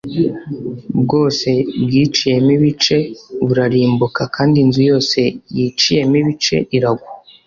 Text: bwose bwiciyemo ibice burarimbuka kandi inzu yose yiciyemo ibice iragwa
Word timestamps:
bwose 1.01 1.49
bwiciyemo 1.83 2.49
ibice 2.57 2.97
burarimbuka 3.45 4.21
kandi 4.35 4.55
inzu 4.63 4.81
yose 4.91 5.19
yiciyemo 5.55 6.13
ibice 6.21 6.57
iragwa 6.77 7.09